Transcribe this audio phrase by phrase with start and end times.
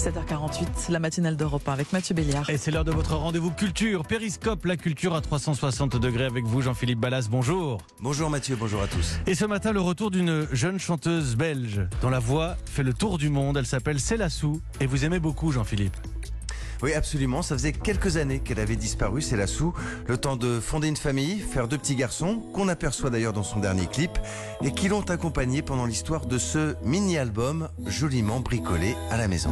[0.00, 2.48] 7h48, la matinale d'Europe 1 avec Mathieu Béliard.
[2.48, 4.06] Et c'est l'heure de votre rendez-vous culture.
[4.06, 7.28] Périscope, la culture à 360 degrés avec vous, Jean-Philippe Ballas.
[7.30, 7.82] Bonjour.
[8.00, 9.18] Bonjour Mathieu, bonjour à tous.
[9.26, 13.18] Et ce matin, le retour d'une jeune chanteuse belge dont la voix fait le tour
[13.18, 13.58] du monde.
[13.58, 15.98] Elle s'appelle Célassou et vous aimez beaucoup, Jean-Philippe.
[16.82, 17.42] Oui, absolument.
[17.42, 19.74] Ça faisait quelques années qu'elle avait disparu, c'est la sous.
[20.06, 23.60] Le temps de fonder une famille, faire deux petits garçons, qu'on aperçoit d'ailleurs dans son
[23.60, 24.18] dernier clip,
[24.62, 29.50] et qui l'ont accompagnée pendant l'histoire de ce mini-album joliment bricolé à la maison.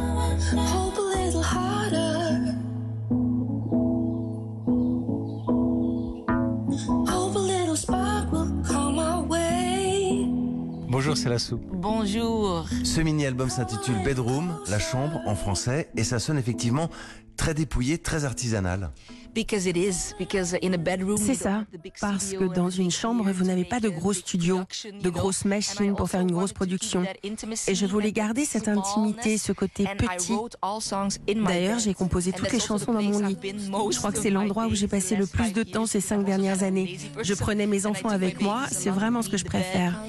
[10.99, 11.61] Bonjour, Célassou.
[11.71, 12.67] Bonjour.
[12.83, 16.89] Ce mini-album s'intitule Bedroom, la chambre en français, et ça sonne effectivement
[17.37, 18.91] très dépouillé, très artisanal.
[19.33, 20.13] Because it is.
[20.17, 21.17] Because in a bedroom.
[21.17, 21.65] C'est ça,
[21.99, 24.61] parce que dans une chambre, vous n'avez pas de gros studios,
[25.01, 27.03] de grosses machines pour faire une grosse production.
[27.67, 30.33] Et je voulais garder cette intimité, ce côté petit.
[31.35, 33.37] D'ailleurs, j'ai composé toutes les chansons dans mon lit.
[33.43, 36.63] Je crois que c'est l'endroit où j'ai passé le plus de temps ces cinq dernières
[36.63, 36.97] années.
[37.21, 40.01] Je prenais mes And I enfants avec moi, c'est vraiment ce que je préfère.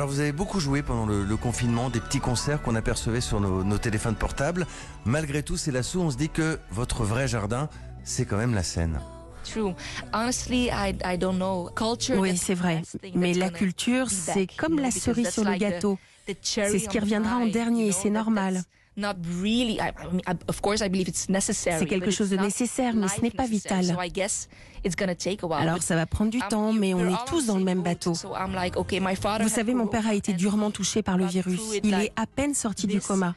[0.00, 3.38] Alors vous avez beaucoup joué pendant le, le confinement, des petits concerts qu'on apercevait sur
[3.38, 4.66] nos, nos téléphones portables.
[5.04, 7.68] Malgré tout, c'est la sous, on se dit que votre vrai jardin,
[8.02, 8.98] c'est quand même la scène.
[9.44, 9.74] True.
[10.14, 11.68] Honestly, I, I don't know.
[11.76, 12.18] Culture.
[12.18, 12.82] Oui, c'est the vrai.
[13.14, 15.98] Mais la culture, c'est comme la cerise sur le like the- gâteau.
[16.26, 18.62] the cherry C'est ce qui on the reviendra en dernier, c'est normal.
[19.00, 19.78] Not really.
[19.78, 21.78] I, I mean, I- of course, I believe it's necessary.
[21.78, 23.82] C'est quelque chose it's de nécessaire, mais ce n'est pas vital.
[23.82, 24.46] So I guess
[24.84, 25.56] it's gonna take a while.
[25.62, 28.10] Alors ça va prendre du temps, mais on est tous dans le même bateau.
[28.10, 31.02] boat, so I'm like, okay, my father Vous savez, mon père a été durement touché
[31.02, 31.60] par le virus.
[31.82, 33.34] Il est à peine sorti du coma.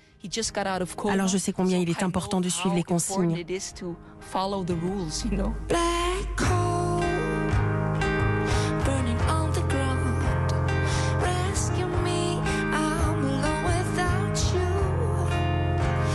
[1.09, 3.45] Alors je sais combien il est important de suivre les consignes.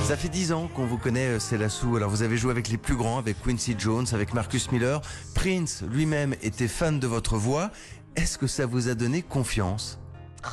[0.08, 1.56] Ça fait dix ans qu'on vous connaît, euh, c'est.
[1.56, 5.02] Alors vous avez joué avec les plus grands, avec Quincy Jones, avec Marcus Miller.
[5.34, 7.70] Prince lui-même était fan de votre voix.
[8.16, 9.98] Est-ce que ça vous a donné confiance?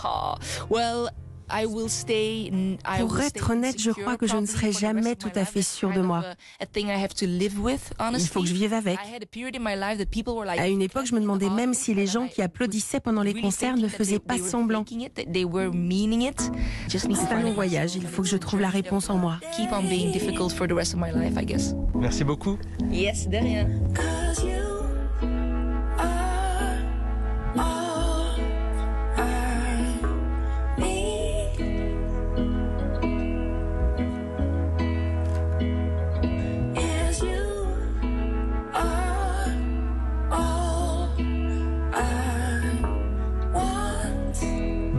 [0.03, 0.35] Ah,
[1.51, 5.29] I will stay, I Pour être honnête, je crois que je ne serai jamais tout
[5.35, 6.19] à fait sûre de moi.
[6.19, 8.95] of a- a thing I have to live with, Il faut que je vive avec.
[8.95, 11.13] I had a period in my life that people were like, À une époque, je
[11.15, 14.83] me demandais même si les gens qui applaudissaient pendant les concerts ne faisaient pas semblant.
[14.83, 16.51] They were meaning it.
[16.89, 19.17] Just need to C'est un long voyage, il faut que je trouve la réponse en
[19.17, 19.37] moi.
[19.55, 21.73] Keep on being difficult for the rest of my life, I guess.
[21.95, 22.57] Merci beaucoup.
[22.91, 23.67] Yes, de rien.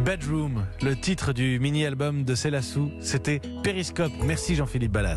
[0.07, 4.13] Bedroom, le titre du mini-album de Célassou, c'était Périscope.
[4.25, 5.15] Merci Jean-Philippe Ballas.